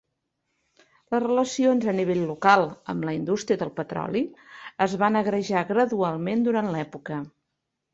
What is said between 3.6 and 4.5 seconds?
del petroli